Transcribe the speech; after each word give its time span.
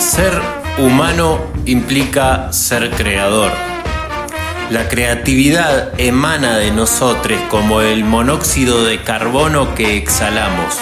Ser 0.00 0.32
humano 0.76 1.38
implica 1.66 2.52
ser 2.52 2.90
creador. 2.90 3.52
La 4.70 4.88
creatividad 4.88 6.00
emana 6.00 6.56
de 6.56 6.72
nosotros 6.72 7.40
como 7.48 7.80
el 7.80 8.02
monóxido 8.02 8.84
de 8.84 9.04
carbono 9.04 9.76
que 9.76 9.96
exhalamos. 9.96 10.78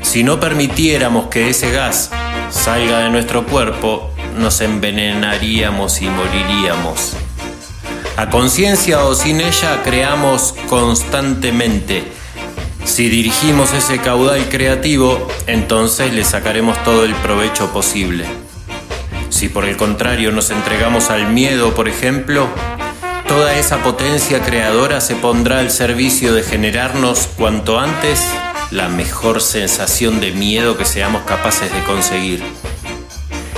Si 0.00 0.22
no 0.22 0.40
permitiéramos 0.40 1.26
que 1.26 1.50
ese 1.50 1.70
gas 1.70 2.10
salga 2.48 3.00
de 3.00 3.10
nuestro 3.10 3.44
cuerpo, 3.44 4.14
nos 4.38 4.62
envenenaríamos 4.62 6.00
y 6.00 6.06
moriríamos. 6.08 7.12
A 8.16 8.30
conciencia 8.30 9.04
o 9.04 9.14
sin 9.14 9.42
ella 9.42 9.82
creamos 9.84 10.54
constantemente. 10.70 12.16
Si 12.88 13.10
dirigimos 13.10 13.74
ese 13.74 13.98
caudal 13.98 14.48
creativo, 14.48 15.28
entonces 15.46 16.12
le 16.12 16.24
sacaremos 16.24 16.82
todo 16.82 17.04
el 17.04 17.14
provecho 17.16 17.70
posible. 17.70 18.24
Si 19.28 19.48
por 19.48 19.66
el 19.66 19.76
contrario 19.76 20.32
nos 20.32 20.50
entregamos 20.50 21.10
al 21.10 21.30
miedo, 21.30 21.74
por 21.74 21.86
ejemplo, 21.86 22.48
toda 23.28 23.56
esa 23.56 23.84
potencia 23.84 24.40
creadora 24.40 25.00
se 25.00 25.14
pondrá 25.14 25.60
al 25.60 25.70
servicio 25.70 26.32
de 26.32 26.42
generarnos 26.42 27.28
cuanto 27.36 27.78
antes 27.78 28.26
la 28.70 28.88
mejor 28.88 29.42
sensación 29.42 30.20
de 30.20 30.32
miedo 30.32 30.76
que 30.76 30.86
seamos 30.86 31.22
capaces 31.22 31.72
de 31.72 31.84
conseguir. 31.84 32.42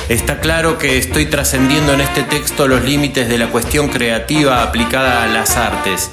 Está 0.08 0.40
claro 0.40 0.76
que 0.76 0.98
estoy 0.98 1.26
trascendiendo 1.26 1.94
en 1.94 2.00
este 2.00 2.24
texto 2.24 2.66
los 2.66 2.84
límites 2.84 3.28
de 3.28 3.38
la 3.38 3.46
cuestión 3.46 3.88
creativa 3.88 4.64
aplicada 4.64 5.22
a 5.22 5.28
las 5.28 5.56
artes, 5.56 6.10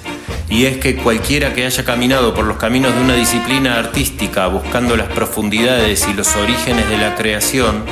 y 0.50 0.66
es 0.66 0.78
que 0.78 0.96
cualquiera 0.96 1.54
que 1.54 1.66
haya 1.66 1.84
caminado 1.84 2.34
por 2.34 2.46
los 2.46 2.58
caminos 2.58 2.96
de 2.96 3.02
una 3.02 3.16
disciplina 3.16 3.78
artística 3.78 4.48
buscando 4.48 4.96
las 4.96 5.08
profundidades 5.10 6.08
y 6.08 6.14
los 6.14 6.36
orígenes 6.36 6.90
de 6.90 6.98
la 6.98 7.16
creación, 7.16 7.84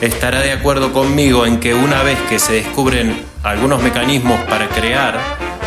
estará 0.00 0.40
de 0.40 0.52
acuerdo 0.52 0.92
conmigo 0.92 1.46
en 1.46 1.60
que 1.60 1.74
una 1.74 2.02
vez 2.02 2.18
que 2.28 2.38
se 2.38 2.54
descubren 2.54 3.24
algunos 3.42 3.82
mecanismos 3.82 4.38
para 4.42 4.68
crear, 4.68 5.18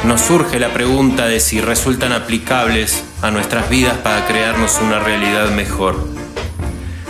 nos 0.03 0.21
surge 0.21 0.59
la 0.59 0.69
pregunta 0.69 1.25
de 1.25 1.39
si 1.39 1.59
resultan 1.59 2.13
aplicables 2.13 3.03
a 3.21 3.31
nuestras 3.31 3.69
vidas 3.69 3.97
para 3.97 4.25
crearnos 4.27 4.79
una 4.81 4.99
realidad 4.99 5.49
mejor. 5.49 6.07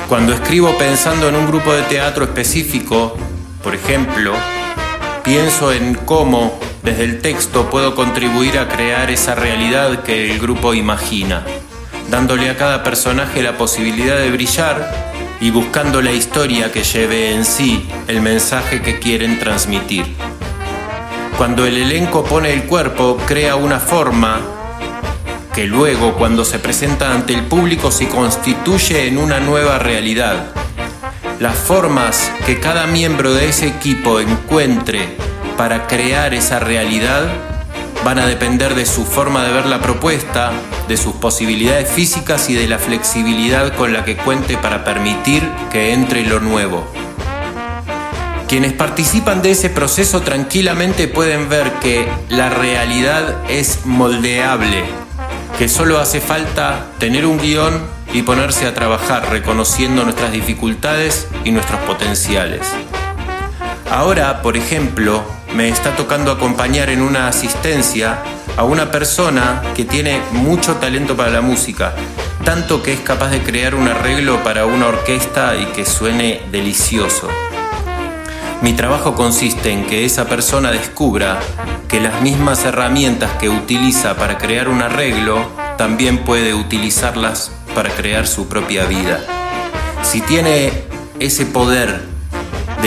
Cuando 0.07 0.33
escribo 0.33 0.77
pensando 0.77 1.27
en 1.27 1.35
un 1.35 1.47
grupo 1.47 1.73
de 1.73 1.81
teatro 1.83 2.23
específico, 2.23 3.17
por 3.61 3.75
ejemplo, 3.75 4.33
pienso 5.23 5.73
en 5.73 5.95
cómo 5.95 6.57
desde 6.87 7.03
el 7.03 7.19
texto 7.19 7.69
puedo 7.69 7.95
contribuir 7.95 8.57
a 8.57 8.69
crear 8.69 9.11
esa 9.11 9.35
realidad 9.35 10.03
que 10.03 10.31
el 10.31 10.39
grupo 10.39 10.73
imagina, 10.73 11.43
dándole 12.09 12.49
a 12.49 12.55
cada 12.55 12.81
personaje 12.81 13.43
la 13.43 13.57
posibilidad 13.57 14.17
de 14.17 14.31
brillar 14.31 14.89
y 15.41 15.49
buscando 15.51 16.01
la 16.01 16.13
historia 16.13 16.71
que 16.71 16.85
lleve 16.85 17.33
en 17.33 17.43
sí 17.43 17.85
el 18.07 18.21
mensaje 18.21 18.81
que 18.81 18.99
quieren 18.99 19.37
transmitir. 19.37 20.05
Cuando 21.37 21.65
el 21.65 21.75
elenco 21.75 22.23
pone 22.23 22.53
el 22.53 22.63
cuerpo, 22.63 23.17
crea 23.27 23.57
una 23.57 23.81
forma 23.81 24.39
que 25.53 25.65
luego 25.65 26.13
cuando 26.13 26.45
se 26.45 26.57
presenta 26.57 27.13
ante 27.13 27.33
el 27.33 27.41
público 27.41 27.91
se 27.91 28.07
constituye 28.07 29.07
en 29.07 29.17
una 29.17 29.41
nueva 29.41 29.77
realidad. 29.77 30.53
Las 31.41 31.57
formas 31.57 32.31
que 32.45 32.61
cada 32.61 32.87
miembro 32.87 33.33
de 33.33 33.49
ese 33.49 33.67
equipo 33.67 34.21
encuentre 34.21 35.26
para 35.57 35.87
crear 35.87 36.33
esa 36.33 36.59
realidad 36.59 37.25
van 38.05 38.19
a 38.19 38.27
depender 38.27 38.75
de 38.75 38.85
su 38.85 39.05
forma 39.05 39.43
de 39.43 39.51
ver 39.51 39.65
la 39.65 39.81
propuesta, 39.81 40.51
de 40.87 40.95
sus 40.95 41.15
posibilidades 41.15 41.89
físicas 41.89 42.49
y 42.49 42.53
de 42.53 42.67
la 42.67 42.77
flexibilidad 42.77 43.73
con 43.75 43.91
la 43.91 44.05
que 44.05 44.15
cuente 44.15 44.55
para 44.55 44.83
permitir 44.83 45.43
que 45.71 45.93
entre 45.93 46.23
lo 46.25 46.39
nuevo. 46.39 46.87
Quienes 48.47 48.71
participan 48.73 49.41
de 49.41 49.51
ese 49.51 49.69
proceso 49.69 50.21
tranquilamente 50.21 51.07
pueden 51.09 51.49
ver 51.49 51.69
que 51.81 52.07
la 52.29 52.49
realidad 52.49 53.35
es 53.49 53.85
moldeable, 53.85 54.85
que 55.57 55.67
solo 55.67 55.99
hace 55.99 56.21
falta 56.21 56.85
tener 56.99 57.25
un 57.25 57.39
guion 57.39 57.81
y 58.13 58.21
ponerse 58.21 58.67
a 58.67 58.73
trabajar 58.73 59.29
reconociendo 59.31 60.03
nuestras 60.03 60.31
dificultades 60.31 61.27
y 61.43 61.51
nuestros 61.51 61.81
potenciales. 61.81 62.61
Ahora, 63.91 64.41
por 64.41 64.55
ejemplo, 64.55 65.36
me 65.53 65.69
está 65.69 65.95
tocando 65.95 66.31
acompañar 66.31 66.89
en 66.89 67.01
una 67.01 67.27
asistencia 67.27 68.19
a 68.57 68.63
una 68.63 68.91
persona 68.91 69.61
que 69.75 69.85
tiene 69.85 70.21
mucho 70.31 70.75
talento 70.75 71.15
para 71.15 71.29
la 71.29 71.41
música, 71.41 71.93
tanto 72.43 72.81
que 72.81 72.93
es 72.93 72.99
capaz 72.99 73.29
de 73.29 73.41
crear 73.41 73.75
un 73.75 73.87
arreglo 73.87 74.43
para 74.43 74.65
una 74.65 74.87
orquesta 74.87 75.55
y 75.55 75.65
que 75.67 75.85
suene 75.85 76.41
delicioso. 76.51 77.27
Mi 78.61 78.73
trabajo 78.73 79.13
consiste 79.13 79.71
en 79.71 79.85
que 79.85 80.05
esa 80.05 80.25
persona 80.25 80.71
descubra 80.71 81.39
que 81.87 81.99
las 81.99 82.21
mismas 82.21 82.65
herramientas 82.65 83.31
que 83.39 83.49
utiliza 83.49 84.17
para 84.17 84.37
crear 84.37 84.67
un 84.67 84.81
arreglo 84.81 85.45
también 85.77 86.19
puede 86.19 86.55
utilizarlas 86.55 87.51
para 87.75 87.91
crear 87.91 88.27
su 88.27 88.47
propia 88.47 88.85
vida. 88.85 89.19
Si 90.01 90.21
tiene 90.21 90.71
ese 91.19 91.45
poder 91.45 92.16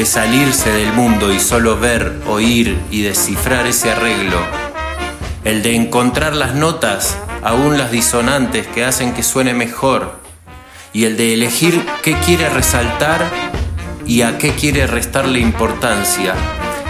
de 0.01 0.07
salirse 0.07 0.73
del 0.73 0.95
mundo 0.95 1.31
y 1.31 1.39
solo 1.39 1.79
ver, 1.79 2.23
oír 2.27 2.79
y 2.91 3.03
descifrar 3.03 3.67
ese 3.67 3.91
arreglo, 3.91 4.39
el 5.45 5.63
de 5.63 5.75
encontrar 5.75 6.35
las 6.35 6.55
notas, 6.55 7.19
aún 7.43 7.77
las 7.77 7.91
disonantes 7.91 8.67
que 8.67 8.83
hacen 8.83 9.13
que 9.13 9.23
suene 9.23 9.53
mejor, 9.53 10.19
y 10.95 11.05
el 11.05 11.19
de 11.19 11.35
elegir 11.35 11.85
qué 12.03 12.15
quiere 12.25 12.49
resaltar 12.49 13.29
y 14.07 14.23
a 14.23 14.39
qué 14.39 14.55
quiere 14.55 14.87
restarle 14.87 15.39
importancia. 15.39 16.33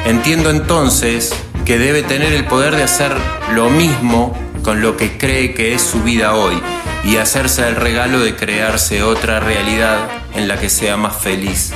Entiendo 0.04 0.48
entonces 0.50 1.34
que 1.64 1.78
debe 1.78 2.04
tener 2.04 2.32
el 2.32 2.44
poder 2.44 2.76
de 2.76 2.84
hacer 2.84 3.10
lo 3.54 3.70
mismo 3.70 4.38
con 4.62 4.82
lo 4.82 4.96
que 4.96 5.18
cree 5.18 5.52
que 5.52 5.74
es 5.74 5.82
su 5.82 6.04
vida 6.04 6.36
hoy 6.36 6.62
y 7.02 7.16
hacerse 7.16 7.66
el 7.66 7.74
regalo 7.74 8.20
de 8.20 8.36
crearse 8.36 9.02
otra 9.02 9.40
realidad 9.40 9.98
en 10.36 10.46
la 10.46 10.60
que 10.60 10.70
sea 10.70 10.96
más 10.96 11.16
feliz. 11.16 11.72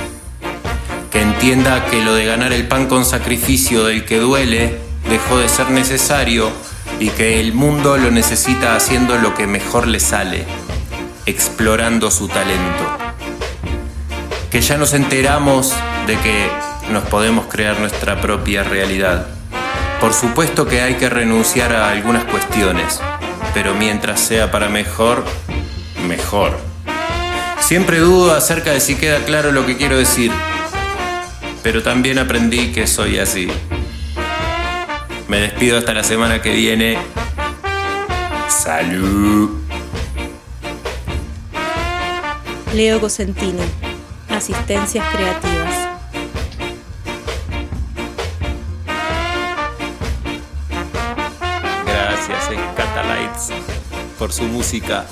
Que 1.15 1.21
entienda 1.21 1.85
que 1.85 2.03
lo 2.03 2.13
de 2.13 2.25
ganar 2.25 2.51
el 2.51 2.67
pan 2.67 2.87
con 2.87 3.05
sacrificio 3.05 3.85
del 3.85 4.03
que 4.03 4.19
duele 4.19 4.79
dejó 5.09 5.37
de 5.37 5.47
ser 5.47 5.69
necesario 5.69 6.51
y 6.99 7.07
que 7.07 7.39
el 7.39 7.53
mundo 7.53 7.95
lo 7.95 8.11
necesita 8.11 8.75
haciendo 8.75 9.17
lo 9.17 9.33
que 9.33 9.47
mejor 9.47 9.87
le 9.87 10.01
sale, 10.01 10.43
explorando 11.25 12.11
su 12.11 12.27
talento. 12.27 12.97
Que 14.51 14.59
ya 14.59 14.77
nos 14.77 14.91
enteramos 14.93 15.73
de 16.05 16.17
que 16.17 16.49
nos 16.91 17.05
podemos 17.05 17.45
crear 17.45 17.79
nuestra 17.79 18.19
propia 18.19 18.65
realidad. 18.65 19.25
Por 20.01 20.13
supuesto 20.13 20.67
que 20.67 20.81
hay 20.81 20.95
que 20.95 21.07
renunciar 21.07 21.73
a 21.73 21.91
algunas 21.91 22.25
cuestiones, 22.25 22.99
pero 23.53 23.73
mientras 23.73 24.19
sea 24.19 24.51
para 24.51 24.67
mejor, 24.67 25.23
mejor. 26.09 26.59
Siempre 27.61 27.99
dudo 27.99 28.35
acerca 28.35 28.71
de 28.71 28.81
si 28.81 28.95
queda 28.95 29.19
claro 29.23 29.53
lo 29.53 29.65
que 29.65 29.77
quiero 29.77 29.97
decir, 29.97 30.33
pero 31.65 31.81
también 31.81 32.19
aprendí 32.19 32.71
que 32.71 32.85
soy 32.85 33.17
así. 33.17 33.47
Me 35.27 35.39
despido 35.39 35.79
hasta 35.79 35.95
la 35.95 36.03
semana 36.03 36.39
que 36.39 36.51
viene. 36.51 36.95
Salud. 38.47 39.49
Leo 42.71 43.01
Cosentino, 43.01 43.63
Asistencias 44.29 45.03
Creativas. 45.11 45.89
Gracias, 51.87 52.43
Scatalites, 52.43 53.49
por 54.19 54.31
su 54.31 54.43
música 54.43 55.07